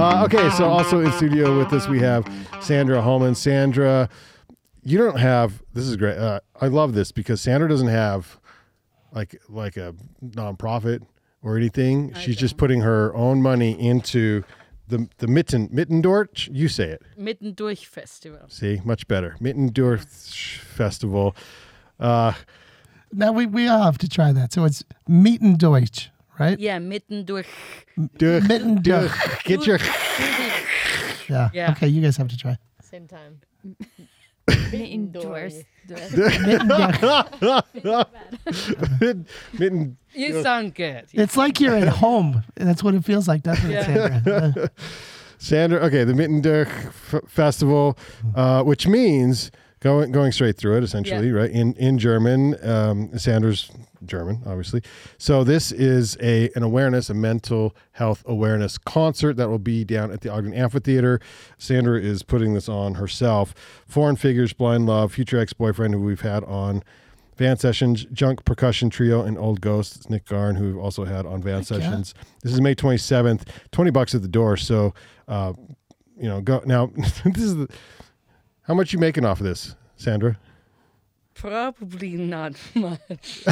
[0.00, 2.26] Uh, okay, so also in studio with us we have
[2.60, 3.34] Sandra Hohmann.
[3.34, 4.08] Sandra,
[4.82, 5.62] you don't have.
[5.74, 6.16] This is great.
[6.16, 8.40] Uh, I love this because Sandra doesn't have
[9.12, 9.94] like like a
[10.24, 11.02] nonprofit
[11.42, 12.14] or anything.
[12.14, 14.42] She's just putting her own money into
[14.88, 16.48] the the Mitten Mittendorf.
[16.50, 17.02] You say it.
[17.18, 18.40] Mittendurch Festival.
[18.48, 19.36] See, much better.
[19.38, 21.36] Mittendorf Festival.
[21.98, 22.32] Uh,
[23.12, 24.52] Now we, we all have to try that.
[24.54, 26.10] So it's Mieten Deutsch,
[26.40, 26.58] right?
[26.58, 27.46] Yeah, Mittendurch.
[28.18, 28.82] Durch, Mittendorf.
[28.82, 29.78] durch, get your
[31.28, 31.48] Yeah.
[31.54, 31.70] Yeah.
[31.72, 32.56] Okay, you guys have to try.
[32.82, 33.38] Same time.
[34.72, 35.62] Indoors.
[35.88, 38.06] Mittendorf.
[39.58, 39.96] Mitten.
[40.12, 41.06] You sound good.
[41.12, 42.42] it's like you're at home.
[42.56, 44.20] That's what it feels like, doesn't it, Yeah.
[44.22, 44.70] Sandra?
[45.38, 46.68] Sandra, okay, the Mittendorf
[47.14, 47.96] F- Festival,
[48.34, 51.34] uh, which means going going straight through it, essentially, Yeah.
[51.34, 51.50] right?
[51.50, 53.70] In in German, um, Sandra's
[54.04, 54.82] German, obviously.
[55.18, 60.10] So this is a an awareness, a mental health awareness concert that will be down
[60.10, 61.20] at the Ogden Amphitheater.
[61.58, 63.54] Sandra is putting this on herself.
[63.86, 66.82] Foreign Figures, Blind Love, future ex boyfriend who we've had on.
[67.36, 69.96] Van Sessions, Junk Percussion Trio, and Old Ghost.
[69.96, 71.78] It's Nick Garn, who we've also had on Van Heck yeah.
[71.78, 72.14] Sessions.
[72.42, 74.58] This is May 27th, 20 bucks at the door.
[74.58, 74.92] So,
[75.26, 75.54] uh,
[76.18, 76.88] you know, go now.
[77.24, 77.68] this is the,
[78.62, 80.38] how much you making off of this, Sandra?
[81.34, 83.44] Probably not much.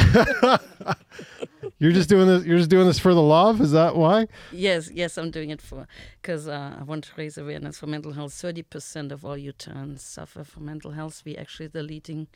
[1.79, 2.45] You're just doing this.
[2.45, 3.61] You're just doing this for the love.
[3.61, 4.27] Is that why?
[4.51, 5.87] yes, yes, I'm doing it for
[6.21, 8.33] because uh, I want to raise awareness for mental health.
[8.33, 11.23] Thirty percent of all Utahns suffer from mental health.
[11.25, 12.27] We actually the leading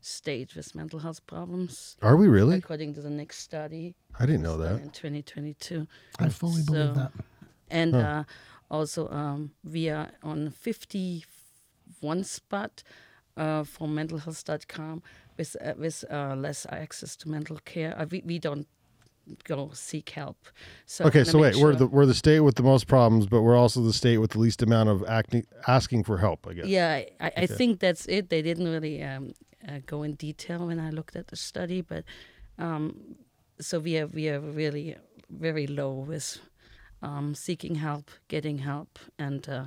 [0.00, 2.56] state with mental health problems, Are we really?
[2.56, 3.94] according to the next study.
[4.18, 4.80] I didn't know that.
[4.80, 5.86] in 2022.
[6.18, 7.12] I fully believe that.
[7.70, 8.00] and Huh.
[8.00, 8.24] uh,
[8.70, 10.50] also um, we are on
[11.92, 12.82] 51 spot
[13.36, 15.02] uh, for mentalhealth.com
[15.38, 17.98] with uh, with uh, less access to mental care.
[17.98, 18.66] Uh, we, we don't
[19.44, 20.36] go seek help.
[20.86, 23.56] So Okay, so wait, we're the we're the state with the most problems, but we're
[23.56, 26.46] also the state with the least amount of acting, asking for help.
[26.46, 26.66] I guess.
[26.66, 28.28] yeah, I, I I think that's it.
[28.28, 29.32] They didn't really um,
[29.66, 32.04] uh, go in detail when I looked at the study, but
[32.58, 33.16] um,
[33.60, 34.96] so we are we are really
[35.30, 36.38] very low with
[37.00, 39.64] um, seeking help, getting help, and uh,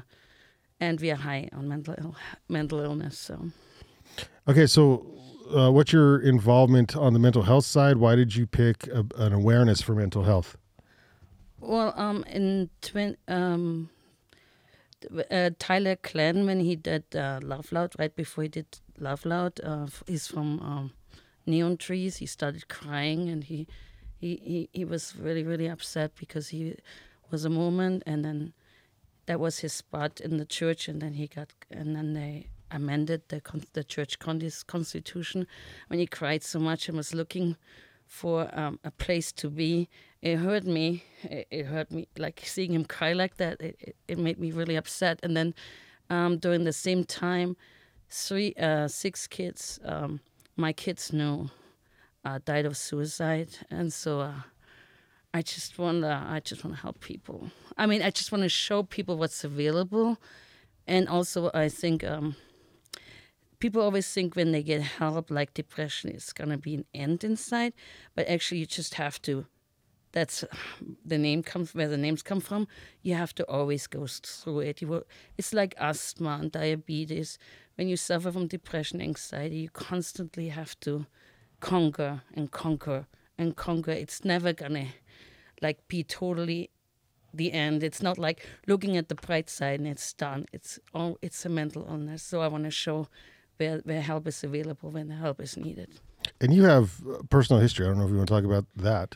[0.80, 2.16] and we are high on mental Ill-
[2.50, 3.18] mental illness.
[3.18, 3.52] So
[4.48, 5.06] Okay, so
[5.56, 7.98] uh, what's your involvement on the mental health side?
[7.98, 10.58] Why did you pick a, an awareness for mental health?
[11.60, 13.90] well, um, in twin um.
[15.30, 18.66] Uh, Tyler Glenn, when he did uh, Love Loud, right before he did
[18.98, 20.92] Love Loud, uh, he's from um,
[21.46, 22.18] Neon Trees.
[22.18, 23.68] He started crying and he,
[24.18, 26.76] he, he, he was really, really upset because he
[27.30, 28.54] was a Mormon and then
[29.26, 33.22] that was his spot in the church and then he got, and then they amended
[33.30, 33.42] the,
[33.74, 35.48] the church con- constitution
[35.88, 37.56] when he cried so much and was looking
[38.06, 39.90] for um, a place to be.
[40.22, 41.04] It hurt me.
[41.24, 43.62] It, it hurt me, like seeing him cry like that.
[43.62, 45.20] It, it, it made me really upset.
[45.24, 45.54] And then
[46.10, 47.58] um, during the same time,
[48.10, 50.20] three, uh, six kids, um,
[50.56, 51.50] my kids know,
[52.24, 54.34] uh, died of suicide, and so uh,
[55.36, 57.50] I just want to, I just want to help people.
[57.78, 60.18] I mean, I just want to show people what's available,
[60.88, 62.06] and also I think.
[62.06, 62.38] Um,
[63.60, 67.72] people always think when they get help like depression is to be an end inside
[68.14, 69.46] but actually you just have to
[70.12, 70.44] that's
[71.06, 72.68] the name comes where the names come from
[73.02, 75.04] you have to always go through it you will,
[75.38, 77.40] it's like asthma and diabetes
[77.76, 81.06] when you suffer from depression anxiety you constantly have to
[81.62, 83.08] conquer and conquer
[83.38, 84.88] and conquer it's never gonna
[85.62, 86.70] like be totally
[87.34, 91.18] the end it's not like looking at the bright side and it's done it's all
[91.22, 93.08] it's a mental illness so i want to show
[93.58, 95.90] where, where help is available when the help is needed
[96.42, 97.86] And you have uh, personal history.
[97.86, 99.16] I don't know if you want to talk about that.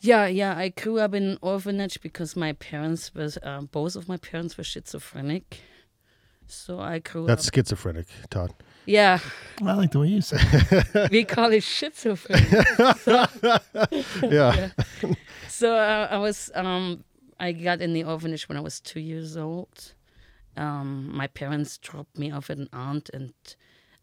[0.00, 0.54] Yeah, yeah.
[0.56, 4.56] I grew up in an orphanage because my parents was uh, both of my parents
[4.56, 5.60] were schizophrenic.
[6.46, 7.54] So I grew That's up.
[7.54, 8.52] schizophrenic, Todd.
[8.86, 9.18] Yeah,
[9.62, 11.10] I like the way you say it.
[11.10, 12.66] we call it schizophrenic.
[14.22, 14.70] Yeah.
[15.48, 17.04] so uh, I was um
[17.40, 19.92] I got in the orphanage when I was two years old.
[20.56, 23.34] Um, my parents dropped me off at an aunt, and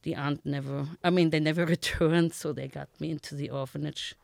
[0.04, 0.88] the aunt never.
[1.04, 4.16] I mean, they never returned, so they got me into the orphanage,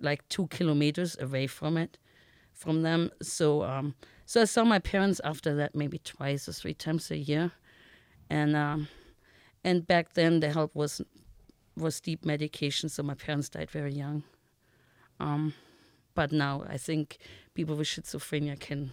[0.00, 1.98] like two kilometers away from it,
[2.52, 3.10] from them.
[3.22, 3.94] So um,
[4.26, 7.52] so I saw my parents after that maybe twice or three times a year,
[8.28, 8.88] and um,
[9.64, 11.00] and back then the help was
[11.76, 14.24] was deep medication, so my parents died very young.
[15.20, 15.54] Um,
[16.14, 17.18] but now I think
[17.54, 18.92] people with schizophrenia can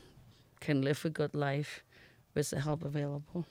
[0.60, 1.84] can live a good life
[2.36, 3.46] with the help available.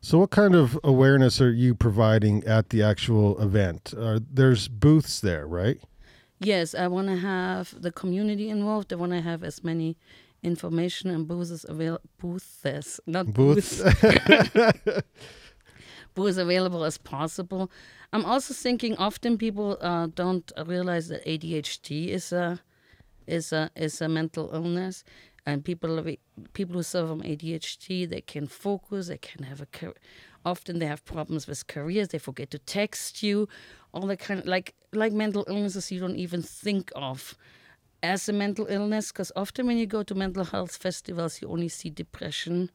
[0.00, 3.94] So, what kind of awareness are you providing at the actual event?
[3.96, 5.78] Uh, there's booths there, right?
[6.40, 8.92] Yes, I want to have the community involved.
[8.92, 9.96] I want to have as many
[10.42, 13.82] information and booths avail booths, not Booths.
[13.82, 15.02] booths,
[16.14, 17.70] booths available as possible.
[18.12, 22.60] I'm also thinking often people uh, don't realize that ADHD is a
[23.26, 25.04] is a is a mental illness,
[25.44, 26.02] and people
[26.54, 29.94] people who suffer from ADHD they can focus, they can have a car-
[30.44, 33.48] often they have problems with careers, they forget to text you,
[33.92, 37.36] all that kind of like like mental illnesses you don't even think of
[38.02, 41.68] as a mental illness because often when you go to mental health festivals you only
[41.68, 42.70] see depression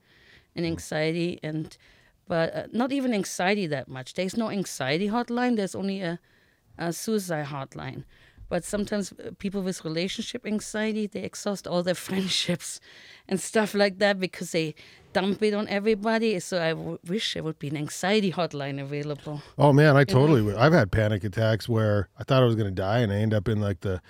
[0.55, 1.77] and anxiety and
[2.27, 4.13] but uh, not even anxiety that much.
[4.13, 6.19] There's no anxiety hotline there's only a,
[6.77, 8.05] a suicide hotline.
[8.49, 12.79] But sometimes uh, people with relationship anxiety they exhaust all their friendships
[13.27, 14.75] and stuff like that because they
[15.11, 16.39] dump it on everybody.
[16.39, 19.41] So I w- wish there would be an anxiety hotline available.
[19.57, 20.55] Oh man, I totally would.
[20.55, 23.33] I've had panic attacks where I thought I was going to die, and I end
[23.33, 24.01] up in like the,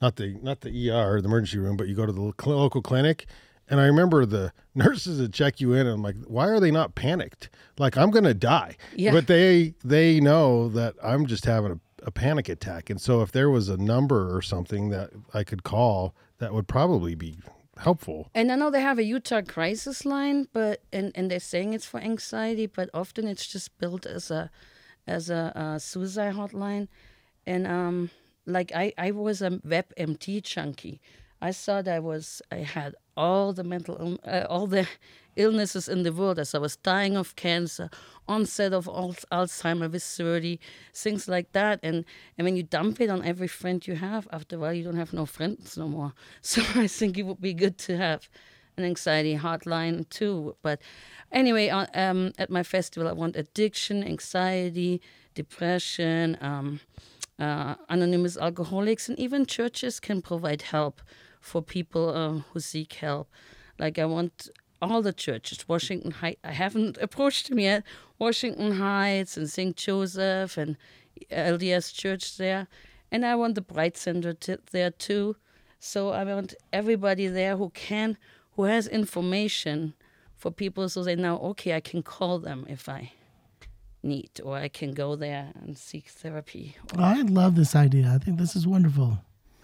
[0.00, 3.26] not the not the ER, the emergency room, but you go to the local clinic,
[3.68, 6.70] and I remember the nurses that check you in, and I'm like, why are they
[6.70, 7.50] not panicked?
[7.78, 9.12] Like I'm going to die, Yeah.
[9.12, 13.32] but they they know that I'm just having a, a panic attack, and so if
[13.32, 17.38] there was a number or something that I could call, that would probably be
[17.78, 18.28] helpful.
[18.34, 21.86] And I know they have a Utah crisis line, but and, and they're saying it's
[21.86, 24.50] for anxiety, but often it's just built as a
[25.06, 26.88] as a, uh suicide hotline.
[27.46, 28.10] And um,
[28.46, 31.00] like I I was a web WebMD junkie.
[31.42, 34.86] I thought I was I had all the mental uh, all the
[35.36, 37.88] illnesses in the world as I was dying of cancer,
[38.28, 40.58] onset of al- Alzheimer with 30,
[40.92, 41.80] things like that.
[41.82, 42.04] And,
[42.36, 44.96] and when you dump it on every friend you have, after a while you don't
[44.96, 46.12] have no friends no more.
[46.42, 48.28] So I think it would be good to have
[48.76, 50.56] an anxiety hotline too.
[50.62, 50.80] But
[51.32, 55.00] anyway, uh, um, at my festival, I want addiction, anxiety,
[55.34, 56.80] depression, um,
[57.40, 61.00] uh, anonymous alcoholics, and even churches can provide help
[61.40, 63.28] for people uh, who seek help.
[63.78, 64.50] Like I want
[64.82, 66.40] all the churches, Washington Heights.
[66.44, 67.82] I haven't approached them yet.
[68.18, 69.76] Washington Heights and St.
[69.76, 70.76] Joseph and
[71.30, 72.68] LDS Church there,
[73.10, 75.36] and I want the Bright Center t- there too.
[75.78, 78.18] So I want everybody there who can,
[78.52, 79.94] who has information
[80.36, 83.12] for people, so they know, okay, I can call them if I
[84.02, 86.76] need, or I can go there and seek therapy.
[86.96, 88.10] I love this idea.
[88.14, 89.18] I think this is wonderful.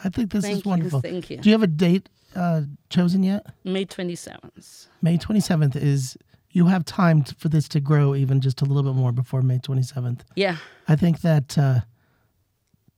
[0.05, 1.00] I think this Thank is you, wonderful.
[1.00, 1.38] thank you.
[1.38, 3.47] Do you have a date uh, chosen yet?
[3.65, 4.88] May 27th.
[5.03, 6.17] May 27th is.
[6.50, 9.59] You have time for this to grow even just a little bit more before May
[9.59, 10.21] 27th.
[10.37, 10.56] Yeah.
[10.88, 11.81] I think that uh,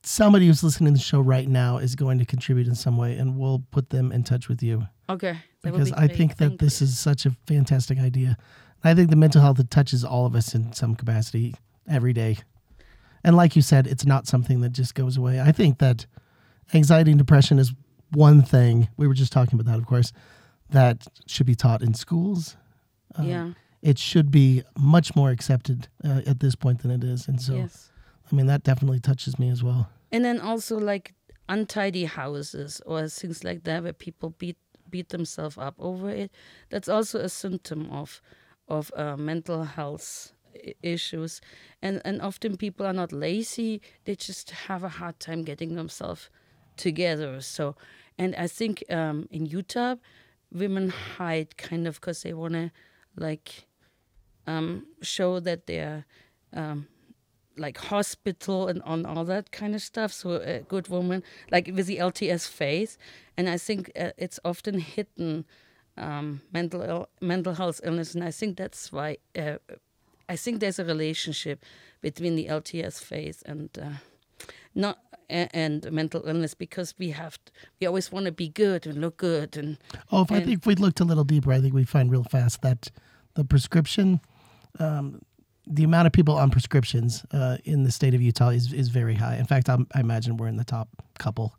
[0.03, 3.17] somebody who's listening to the show right now is going to contribute in some way,
[3.17, 5.39] and we'll put them in touch with you Okay.
[5.63, 6.87] because be I think that Thank this you.
[6.87, 8.37] is such a fantastic idea.
[8.85, 11.55] I think the mental health it touches all of us in some capacity
[11.89, 12.39] every day,
[13.25, 15.41] and like you said, it's not something that just goes away.
[15.41, 16.07] I think that
[16.75, 17.73] anxiety and depression is
[18.13, 20.13] one thing we were just talking about that, of course,
[20.71, 22.57] that should be taught in schools.
[23.17, 23.51] Um, yeah.
[23.83, 27.55] It should be much more accepted uh, at this point than it is, and so.
[27.55, 27.91] yes.
[28.31, 29.89] I mean, that definitely touches me as well.
[30.13, 31.15] And then also like
[31.49, 34.57] untidy houses or things like that where people beat
[34.91, 36.31] beat themselves up over it.
[36.71, 38.23] That's also a symptom of
[38.69, 40.33] of uh, mental health
[40.83, 41.41] issues.
[41.83, 46.31] And and often people are not lazy; they just have a hard time getting themselves
[46.77, 47.41] together.
[47.41, 47.77] So,
[48.19, 49.97] and I think um, in Utah,
[50.53, 52.71] women hide kind of because they want to
[53.17, 53.67] like
[54.47, 56.07] um, show that they're
[56.53, 56.87] um,
[57.57, 60.13] like hospital and on all that kind of stuff.
[60.13, 62.97] So a good woman, like with the LDS faith,
[63.37, 65.45] and I think uh, it's often hidden
[65.99, 69.57] um, mental Ill- mental health illness, and I think that's why uh,
[70.29, 71.65] I think there's a relationship
[72.01, 73.91] between the LDS phase and uh,
[74.75, 74.99] not
[75.31, 79.19] and mental illness because we have t- we always want to be good and look
[79.19, 79.77] good and
[80.11, 82.25] Oh, if I think if we looked a little deeper, I think we'd find real
[82.25, 82.91] fast that
[83.35, 84.21] the prescription,
[84.79, 85.21] um,
[85.67, 89.15] the amount of people on prescriptions uh, in the state of Utah is, is very
[89.15, 89.37] high.
[89.37, 90.89] In fact, I'm, I imagine we're in the top
[91.19, 91.55] couple,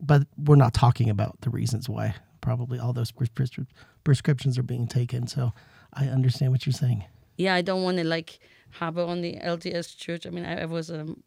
[0.00, 3.66] but we're not talking about the reasons why probably all those pres- pres-
[4.04, 5.26] prescriptions are being taken.
[5.26, 5.52] So
[5.94, 7.00] I understand what you're saying.
[7.44, 8.38] yeah, I don't want to like
[8.80, 10.26] harbor on the LDS church.
[10.26, 11.22] I mean, I, I was um,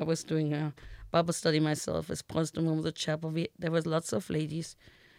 [0.00, 0.72] I was doing a
[1.10, 3.30] Bible study myself as president of the chapel.
[3.30, 4.76] We, there was lots of ladies,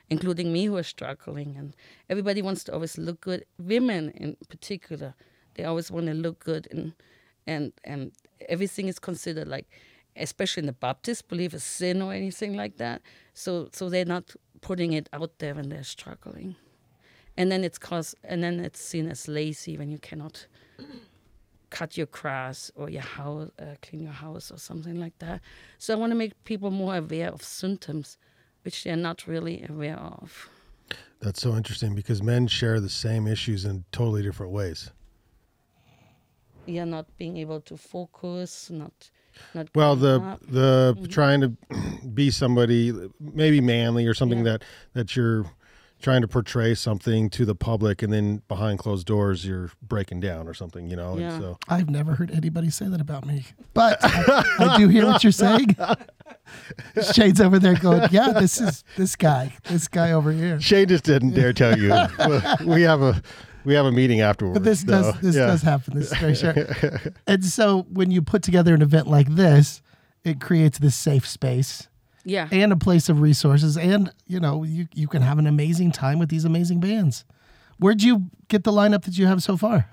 [0.10, 1.75] including me, who were struggling, and
[2.10, 3.43] everybody wants to always look good.
[3.60, 5.13] Women, in particular,
[5.55, 6.93] they always want to look good, and
[7.46, 8.12] and and
[8.48, 9.67] everything is considered like,
[10.15, 13.01] especially in the Baptist belief, a sin or anything like that.
[13.34, 14.25] So so they're not
[14.62, 16.56] putting it out there when they're struggling.
[17.38, 20.48] And then it's cause and then it's seen as lazy when you cannot
[21.70, 25.41] cut your grass or your house uh, clean your house or something like that.
[25.77, 28.18] So i want to make people more aware of symptoms
[28.63, 30.50] which they're not really aware of.
[31.20, 34.91] That's so interesting because men share the same issues in totally different ways.
[36.65, 39.10] Yeah, not being able to focus, not
[39.54, 40.40] not Well, the up.
[40.48, 41.06] the Mm-hmm.
[41.06, 41.50] trying to
[42.14, 44.44] be somebody maybe manly or something Yeah.
[44.54, 45.46] that that you're
[46.02, 50.48] trying to portray something to the public and then behind closed doors you're breaking down
[50.48, 51.16] or something, you know.
[51.16, 51.34] Yeah.
[51.34, 53.46] And so I've never heard anybody say that about me,
[53.76, 55.76] but I, I do hear what you're saying.
[57.14, 61.04] Shade's over there going, "Yeah, this is this guy, this guy over here." Shay just
[61.04, 61.94] didn't dare tell you.
[62.66, 63.22] we have a
[63.65, 64.60] we have a meeting afterwards.
[64.60, 65.48] But this so, does this yeah.
[65.48, 65.96] does happen.
[65.96, 66.53] This is very sure.
[67.27, 69.82] and so when you put together an event like this,
[70.24, 71.88] it creates this safe space
[72.25, 72.48] yeah.
[72.51, 76.20] and a place of resources, and you know you you can have an amazing time
[76.20, 77.25] with these amazing bands.
[77.80, 79.89] Where'd you get the lineup that you have so far?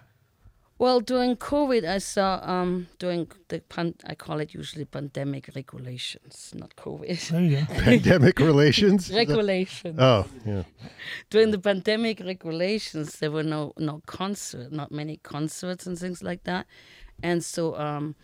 [0.80, 6.52] Well, during COVID, I saw um during the pan- I call it usually pandemic regulations,
[6.54, 7.28] not COVID.
[7.30, 7.74] There you go.
[7.90, 9.10] pandemic relations.
[9.22, 9.96] regulations.
[9.98, 10.62] Oh, yeah.
[11.30, 16.44] during the pandemic regulations, there were no no concert, not many concerts and things like
[16.44, 16.66] that,
[17.24, 18.14] and so um,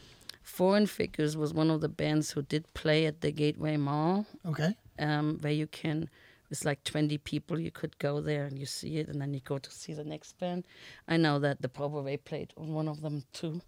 [0.42, 4.76] Foreign Figures was one of the bands who did play at the Gateway Mall, Okay.
[4.98, 6.08] um, where you can.
[6.50, 7.58] It's like 20 people.
[7.58, 10.04] You could go there and you see it, and then you go to see the
[10.04, 10.64] next band.
[11.08, 13.60] I know that the Proper Way played on one of them too.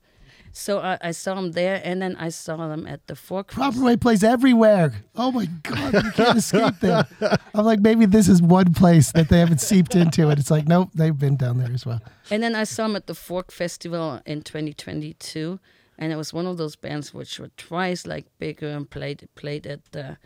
[0.52, 3.48] So I, I saw them there, and then I saw them at the Fork.
[3.48, 3.56] Fest.
[3.56, 4.92] Proper Way plays everywhere.
[5.14, 7.04] Oh my God, you can't escape them.
[7.54, 10.38] I'm like, maybe this is one place that they haven't seeped into it.
[10.38, 12.00] It's like, nope, they've been down there as well.
[12.30, 15.60] And then I saw them at the Fork Festival in 2022,
[15.98, 19.66] and it was one of those bands which were twice like bigger and played played
[19.66, 20.18] at the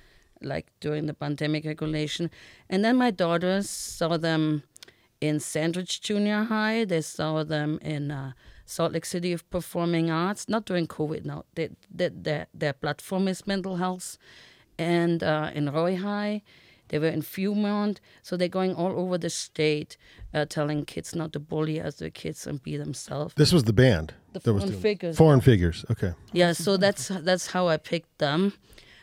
[0.42, 2.30] like during the pandemic regulation.
[2.68, 4.62] And then my daughters saw them
[5.20, 6.84] in Sand Ridge Junior High.
[6.84, 8.32] They saw them in uh,
[8.64, 11.24] Salt Lake City of Performing Arts, not during COVID.
[11.24, 14.16] No, they, they, their their platform is mental health,
[14.78, 16.42] and uh, in Roy High.
[16.88, 19.96] They were in Fremont, so they're going all over the state,
[20.34, 23.32] uh, telling kids not to bully other kids and be themselves.
[23.36, 24.12] This was the band.
[24.32, 25.16] The Foreign Figures.
[25.16, 25.84] Foreign figures.
[25.88, 26.14] Okay.
[26.32, 28.54] Yeah, so that's that's how I picked them,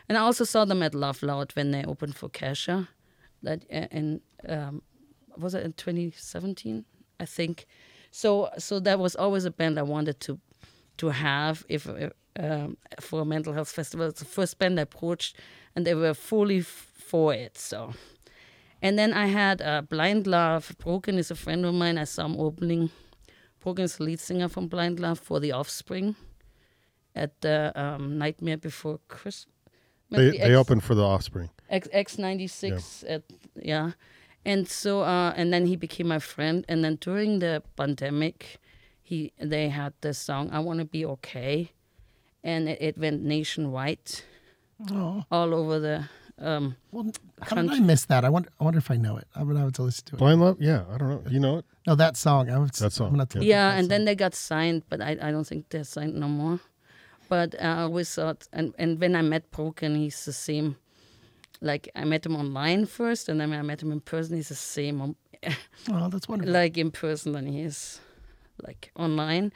[0.10, 2.88] and I also saw them at Love Loud when they opened for Kesha,
[3.44, 4.82] that in um,
[5.38, 6.86] was it in 2017,
[7.20, 7.66] I think.
[8.12, 10.40] So so that was always a band I wanted to
[10.98, 12.10] to have if uh,
[12.40, 14.08] um, for a mental health festival.
[14.08, 15.38] It's the first band I approached,
[15.76, 17.58] and they were fully f- for it.
[17.58, 17.94] So.
[18.80, 20.76] And then I had uh, Blind Love.
[20.78, 21.98] Broken is a friend of mine.
[21.98, 22.92] I saw him opening.
[23.60, 26.16] Broken is the lead singer from Blind Love for The Offspring
[27.16, 29.57] at the um, Nightmare Before Christmas.
[30.10, 31.50] They, they opened for the offspring.
[31.70, 33.24] X X ninety six at
[33.56, 33.92] yeah,
[34.46, 36.64] and so uh, and then he became my friend.
[36.70, 38.60] And then during the pandemic,
[39.04, 41.72] he they had the song "I Want to Be Okay,"
[42.44, 44.22] and it, it went nationwide,
[44.92, 46.06] Oh, all over the.
[46.40, 47.12] Um, well,
[47.42, 48.24] how did I miss that?
[48.24, 49.28] I wonder, I wonder if I know it.
[49.36, 50.20] I'm gonna have to listen to it.
[50.20, 50.58] Blind Love?
[50.62, 51.24] Yeah, I don't know.
[51.32, 51.66] You know it?
[51.88, 52.48] No, that song.
[52.52, 53.40] I was, That song, I'm gonna yeah.
[53.40, 53.90] look yeah, at that and song.
[53.90, 56.60] then they got signed, but I, I don't think they're signed no more.
[57.30, 60.78] But I always thought, and, and when I met Broken, he's the same.
[61.62, 64.50] Like I met him online first, and then when I met him in person, he's
[64.50, 65.16] the same.
[65.92, 66.54] oh, that's wonderful.
[66.54, 68.00] like in person than he is
[68.66, 69.52] like online.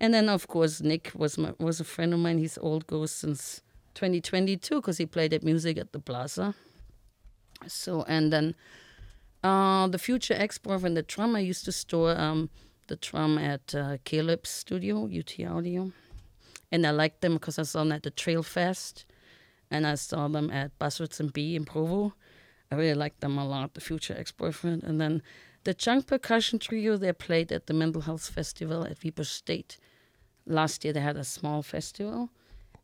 [0.00, 2.38] And then of course Nick was my, was a friend of mine.
[2.38, 3.62] He's old ghost since
[3.94, 6.54] 2022 because he played at music at the Plaza.
[7.66, 8.54] So and then
[9.44, 12.50] uh, the future ex-boyfriend, the drum I used to store um,
[12.88, 15.92] the drum at uh, Caleb's studio, UT Audio,
[16.72, 19.04] and I liked them because I saw them at the Trail Fest,
[19.70, 22.14] and I saw them at Buzzards and B in Provo.
[22.70, 25.22] I really liked them a lot, the future ex-boyfriend, and then
[25.64, 29.76] the Junk Percussion Trio, they played at the Mental Health Festival at Weber State.
[30.46, 32.30] Last year they had a small festival,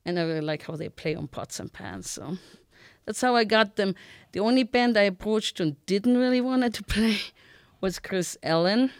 [0.04, 2.10] and I really like how they play on pots and pans.
[2.10, 2.36] So
[3.06, 3.94] that's how I got them.
[4.32, 7.18] The only band I approached and didn't really want to play
[7.80, 8.92] was Kris Allen.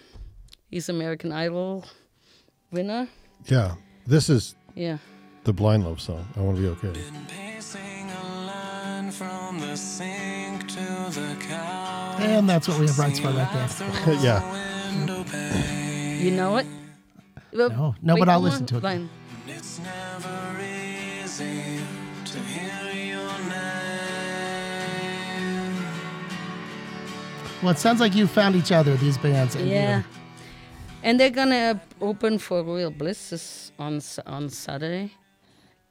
[0.71, 1.85] He's American Idol
[2.71, 3.09] winner.
[3.45, 3.75] Yeah.
[4.09, 4.99] This is Yeah.
[5.45, 6.27] the Blind Love song.
[6.37, 6.93] I want to be okay.
[7.29, 12.21] Pacing a line from the sink to the couch.
[12.21, 13.69] and that's what we have rights for right
[14.07, 14.15] there.
[14.23, 16.23] yeah.
[16.23, 16.67] You know it?
[17.53, 18.81] Well, No, no, but I'll listen to it.
[18.83, 19.09] Fine.
[19.47, 21.81] It's never easy
[22.27, 25.75] to hear your name.
[27.63, 28.95] Well, it sounds like you found each other.
[28.97, 29.55] These bands.
[29.57, 30.03] and you- Yeah.
[31.03, 35.13] And they're gonna open for Royal Bliss on on Saturday,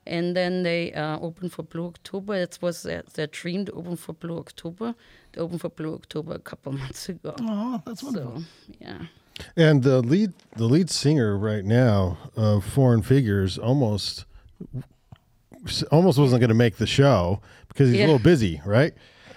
[0.05, 2.35] and then they uh, open for Blue October.
[2.35, 4.95] It was their, their dream to open for Blue October.
[5.31, 7.33] They opened for Blue October a couple months ago.
[7.41, 8.39] Oh, that's wonderful.
[8.41, 8.45] So
[8.79, 8.99] yeah,
[9.55, 14.25] And the lead the lead singer right now of Foreign Figures almost
[15.91, 18.05] almost wasn't going to make the show because he's Yeah.
[18.05, 18.93] a little busy, right?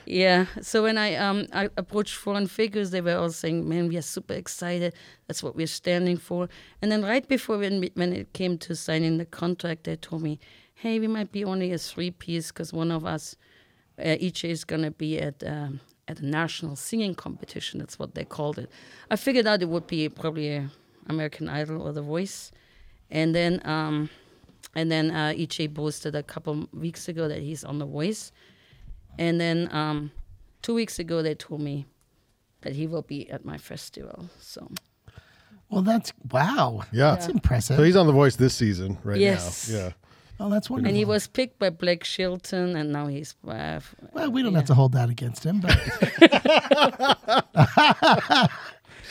[0.07, 0.47] Yeah.
[0.63, 4.03] So when I um I approached Foreign Figures, they were all saying, "Man, we are
[4.03, 4.95] super excited.
[5.27, 6.49] That's what we're standing for."
[6.83, 10.39] And then right before when when it came to signing the contract, they told me,
[10.75, 13.37] "Hey, we might be only a three piece because one of us,
[13.99, 18.25] uh, each is gonna be at." Um, at a national singing competition, that's what they
[18.25, 18.69] called it.
[19.13, 20.69] I figured out it would be probably
[21.09, 22.51] American Idol or The Voice,
[23.13, 24.11] and then um,
[24.75, 28.33] and then uh, EJ posted a couple weeks ago that he's on The Voice,
[29.19, 30.11] and then um,
[30.63, 31.87] two weeks ago they told me
[32.63, 34.29] that he will be at my festival.
[34.41, 34.71] So
[35.71, 36.83] Well, that's wow.
[36.93, 37.11] Yeah.
[37.13, 37.77] That's impressive.
[37.77, 39.69] So he's on The Voice this season right Yes.
[39.71, 39.77] now.
[39.79, 39.93] Yeah.
[40.41, 40.89] oh, that's wonderful.
[40.89, 43.81] and he was picked by Blake Shelton, and now he's uh,
[44.13, 45.77] Well, we don't have to hold that against him, but.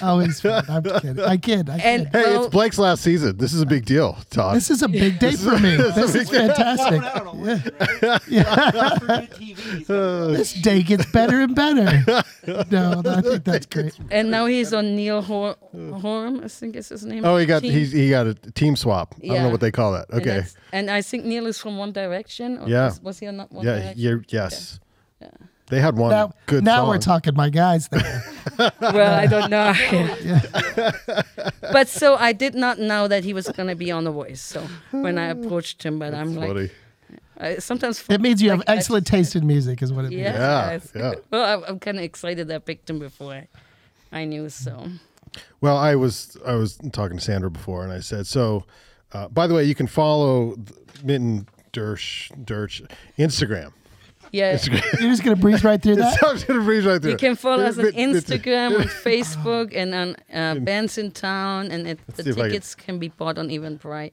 [0.01, 0.63] oh, he's fine.
[0.69, 1.19] I'm kidding.
[1.19, 1.69] I kid.
[1.69, 1.85] I kid.
[1.85, 3.37] and Hey, well, it's Blake's last season.
[3.37, 4.55] This is a big deal, Todd.
[4.55, 5.75] This is a big day for me.
[5.99, 7.01] This is fantastic.
[7.03, 8.17] I don't know.
[8.27, 8.89] Yeah.
[8.99, 9.85] For good TV.
[9.85, 12.03] so- This day gets better and better.
[12.71, 13.97] No, I think that's great.
[14.09, 15.55] and now he's on Neil Hor-
[16.01, 17.23] Horan, I think is his name.
[17.25, 17.71] oh, he got team.
[17.71, 19.13] he's he got a team swap.
[19.17, 19.51] I don't know Yeah.
[19.51, 20.09] what they call that.
[20.09, 20.29] And Okay.
[20.29, 22.57] that's- And, I think Neil is from One Direction.
[22.59, 22.85] Or Yeah.
[22.85, 23.75] Was, was he on not One Yeah.
[23.75, 23.99] Direction?
[24.01, 24.79] You're, yes.
[25.69, 26.87] They had one Now, good now song.
[26.89, 27.87] we're talking my guys
[28.57, 29.73] well, I don't know.
[31.71, 34.41] but so I did not know that he was going to be on The Voice.
[34.41, 36.69] So when I approached him, but I'm like, Funny.
[37.37, 40.09] I, sometimes It means you have like, I- excellent taste in music, is what it
[40.09, 40.21] means.
[40.21, 40.91] Yeah, yes.
[40.95, 41.13] yeah.
[41.31, 43.47] Well, I'm, I'm kind of excited that I picked him before I,
[44.11, 44.49] I knew.
[44.49, 44.87] So
[45.61, 48.65] Well, I was I was talking to Sandra before, and I said, so.
[49.11, 53.71] Uh, by the way, you can follow th- Mitten Dersh Dersh Instagram.
[54.31, 54.57] Yeah,
[54.99, 56.21] You're just going to breeze right through that?
[56.23, 57.11] I'm just gonna breeze right through.
[57.11, 61.11] you can follow us on Mitten- Mitten- Instagram, on Facebook, and on uh, bands in
[61.11, 61.71] town.
[61.71, 64.11] And it, the see if I can- tickets can be bought on Eventbrite.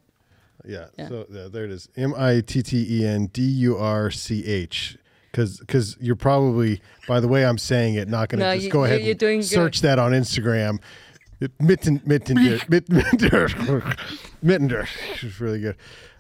[0.64, 0.87] Yeah.
[0.99, 1.08] Yeah.
[1.08, 1.88] So yeah, there it is.
[1.96, 4.96] M I T T E N D U R C H.
[5.30, 8.64] Because because you're probably by the way I'm saying it not going to No, just
[8.64, 10.80] you- go ahead you're and doing search that on Instagram.
[11.40, 13.96] It- Mitten Mittender Mittender
[14.42, 14.88] Mittender.
[15.22, 15.76] It's really good.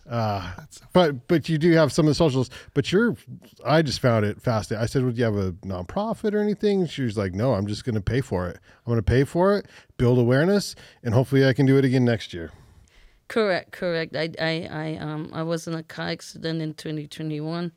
[0.08, 0.52] Uh,
[0.92, 2.50] but but you do have some of the socials.
[2.74, 3.16] But you're
[3.64, 4.82] I just found it fascinating.
[4.82, 6.86] I said, would you have a nonprofit or anything?
[6.86, 8.58] She was like, no, I'm just going to pay for it.
[8.86, 9.66] I'm going to pay for it,
[9.96, 12.52] build awareness, and hopefully I can do it again next year.
[13.28, 14.14] Correct, correct.
[14.14, 17.72] I, I, I, um, I was in a car accident in 2021,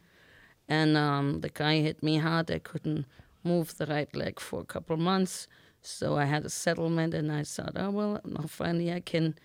[0.67, 2.51] and um, the guy hit me hard.
[2.51, 3.05] I couldn't
[3.43, 5.47] move the right leg for a couple of months,
[5.81, 9.35] so I had a settlement, and I thought, oh well, now finally I can.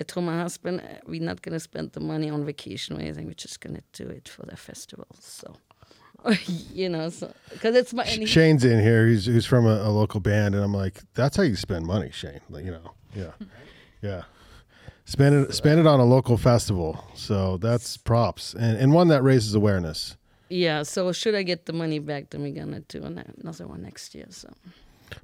[0.00, 3.26] I told my husband, "Uh, we're not gonna spend the money on vacation or anything.
[3.26, 5.06] We're just gonna do it for the festival.
[5.20, 5.54] So,
[6.72, 8.04] you know, so because it's my.
[8.04, 9.06] he- Shane's in here.
[9.06, 12.10] He's who's from a, a local band, and I'm like, that's how you spend money,
[12.12, 12.40] Shane.
[12.50, 13.32] Like, you know, yeah,
[14.02, 14.22] yeah.
[15.04, 17.04] Spend it, spend it on a local festival.
[17.14, 20.16] So that's props, and and one that raises awareness.
[20.50, 20.82] yeah.
[20.82, 24.14] So should I get the money back, then we're gonna do an- another one next
[24.14, 24.26] year.
[24.30, 24.48] So.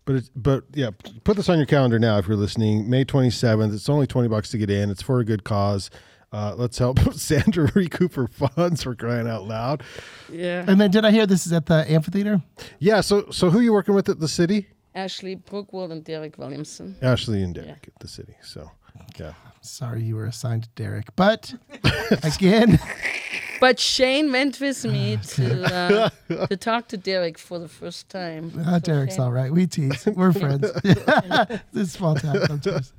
[0.05, 0.91] But it's, but yeah,
[1.25, 2.89] put this on your calendar now if you're listening.
[2.89, 3.75] May 27th.
[3.75, 4.91] It's only 20 bucks to get in.
[4.91, 5.91] It's for a good cause.
[6.33, 9.83] Uh, let's help Sandra recoup her funds for crying out loud.
[10.31, 10.65] Yeah.
[10.67, 12.43] And then did I hear this is at the amphitheater?
[12.79, 13.03] Yeah.
[13.03, 14.69] So so who you working with at the city?
[14.95, 16.97] Ashley Brookwood and Derek Williamson.
[17.03, 18.35] Ashley and Derek at the city.
[18.43, 18.71] So
[19.19, 19.35] yeah.
[19.61, 21.15] Sorry you were assigned to Derek.
[21.17, 21.55] But
[22.23, 22.81] again,
[23.63, 25.75] But Shane went with me to
[26.29, 28.51] uh, to talk to Derek for the first time.
[28.67, 29.53] uh, Derek's all right.
[29.53, 30.05] We tease.
[30.05, 30.69] We're friends.
[30.83, 32.93] this is small town sometimes.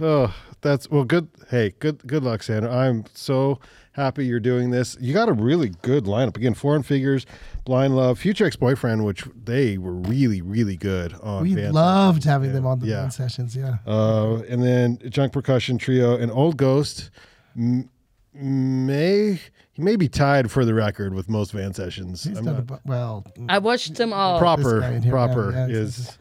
[0.00, 1.02] Oh, that's well.
[1.02, 1.26] Good.
[1.48, 2.06] Hey, good.
[2.06, 2.72] Good luck, Sandra.
[2.72, 3.58] I'm so
[3.94, 4.96] happy you're doing this.
[5.00, 6.36] You got a really good lineup.
[6.36, 7.26] Again, Foreign Figures,
[7.64, 11.42] Blind Love, Future Ex Boyfriend, which they were really, really good on.
[11.42, 12.24] We Van loved Sessions.
[12.32, 12.54] having Yeah.
[12.54, 13.00] them on the Yeah.
[13.02, 13.56] Van Sessions.
[13.56, 13.78] Yeah.
[13.84, 17.10] Uh, and then Junk Percussion Trio and Old Ghost.
[17.56, 17.90] M-
[18.34, 19.40] may
[19.72, 22.24] he may be tied for the record with most Van Sessions.
[22.24, 23.24] He's I'm done a not- bu- well.
[23.48, 24.38] I watched them all.
[24.38, 24.82] proper.
[25.00, 26.18] here, proper yeah, yeah, is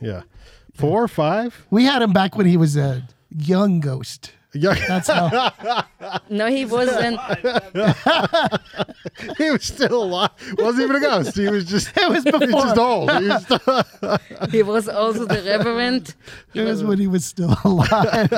[0.00, 0.22] yeah.
[0.74, 1.66] Four, or five.
[1.70, 3.02] We had him back when he was a
[3.36, 4.32] young ghost.
[4.54, 5.84] Yeah, That's how.
[6.30, 7.20] No, he wasn't.
[9.38, 10.30] he was still alive.
[10.56, 11.36] wasn't even a ghost.
[11.36, 11.94] He was just.
[11.96, 12.78] It was He's just before.
[12.80, 13.10] old.
[13.10, 14.20] He was
[14.52, 16.14] He was also the Reverend.
[16.54, 18.30] He It was, was when he was still alive.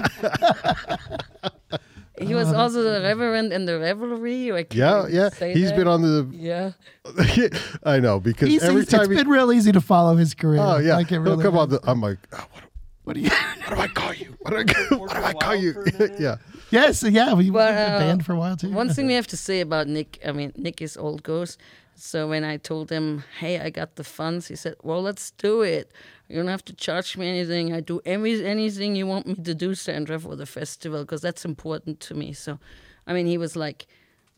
[2.21, 4.51] He was also the Reverend in the Revelry.
[4.51, 5.29] Or yeah, yeah.
[5.31, 5.77] say He's that.
[5.77, 6.29] been on the.
[6.33, 6.73] Yeah.
[7.85, 9.17] I know because He's, every it's time he.
[9.17, 10.61] been real easy to follow his career.
[10.61, 11.81] Oh yeah, Like it he'll really come on the.
[11.85, 12.65] I'm like, oh, what,
[13.05, 13.31] What do you?
[13.67, 14.35] what do I call you?
[14.41, 15.73] What do I, what do I call you?
[15.75, 16.21] Wild for a minute.
[16.21, 16.37] yeah.
[16.71, 17.33] yes, yeah.
[17.35, 18.71] We But, were in the uh, band for a while too.
[18.73, 21.59] One thing we have to say about Nick, I mean, Nick is old ghost.
[21.95, 25.61] So when I told him, hey, I got the funds, he said, well, let's do
[25.63, 25.91] it.
[26.31, 27.73] You don't have to charge me anything.
[27.75, 31.45] I do every, anything you want me to do, Sandra, for the festival, because that's
[31.45, 32.33] important to me.
[32.33, 32.59] So,
[33.07, 33.87] I mean, he was like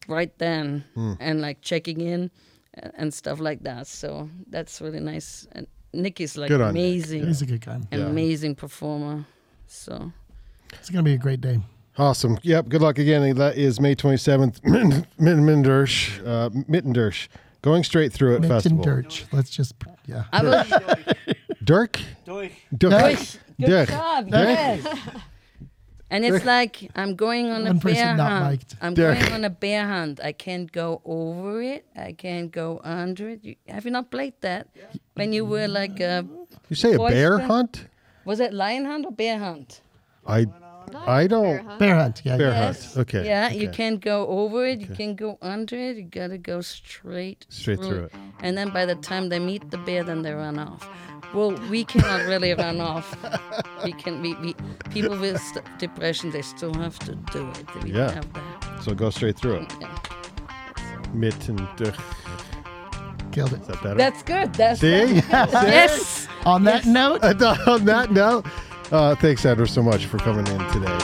[0.08, 0.84] right then
[1.20, 2.30] and like checking in.
[2.94, 3.86] and stuff like that.
[3.86, 5.46] So that's really nice.
[5.52, 7.78] And Nick is like Good amazing, He's a good guy.
[7.92, 8.06] Yeah.
[8.06, 9.26] amazing performer.
[9.66, 10.10] So
[10.72, 11.60] It's going to be a great day.
[11.98, 12.38] Awesome.
[12.42, 12.70] Yep.
[12.70, 13.36] Good luck again.
[13.36, 14.62] That is May 27th,
[15.20, 17.28] Mittendersch, uh, Mittendersch,
[17.60, 18.82] going straight through it Mitten festival.
[18.84, 19.26] Dirch.
[19.32, 19.74] Let's just,
[20.06, 20.24] yeah.
[20.32, 20.64] I will.
[21.64, 22.00] Dirk?
[22.26, 22.50] Doei.
[22.76, 22.90] Dirk.
[22.90, 23.18] Dirk.
[23.58, 23.88] Good Dirk.
[23.88, 24.28] job.
[24.30, 24.86] Yes.
[26.10, 28.50] And it's like I'm going on a One person bear not hunt.
[28.50, 28.76] mic'd.
[28.82, 29.18] I'm Dirk.
[29.18, 30.20] going on a bear hunt.
[30.22, 31.86] I can't go over it.
[31.96, 33.44] I can't go under it.
[33.44, 34.68] You, have you not played that?
[35.14, 36.26] When you were like, a,
[36.68, 37.46] You say a bear Oyster.
[37.46, 37.86] hunt?
[38.26, 39.80] was it lion hunt or bear hunt?
[40.26, 40.46] I
[41.06, 41.78] I don't.
[41.78, 42.20] Bear hunt.
[42.24, 42.36] Yeah.
[42.36, 42.60] Bear yeah.
[42.66, 42.94] Yes.
[42.94, 43.08] hunt.
[43.08, 43.26] Okay.
[43.26, 43.76] Yeah, you okay.
[43.78, 44.80] can't go over it.
[44.80, 45.96] You can't go under it.
[45.96, 48.12] You gotta go straight Straight through it.
[48.40, 50.86] And then by the time they meet the bear, then they run off.
[51.34, 53.16] Well, we cannot really run off.
[53.84, 54.20] We can.
[54.20, 54.54] We, we
[54.90, 57.84] people with st- depression, they still have to do it.
[57.84, 58.10] We Yeah.
[58.12, 58.82] have that.
[58.82, 59.72] So go straight through it.
[59.80, 59.98] Yeah.
[61.14, 61.98] Mittendersch.
[63.32, 63.60] Killed it.
[63.62, 63.94] Is that better?
[63.96, 64.52] That's good.
[64.54, 65.14] That's See?
[65.30, 66.28] yes.
[66.44, 67.22] On that note,
[67.66, 68.44] On that note,
[68.90, 70.98] uh, thanks, Sandra, so much for coming in today.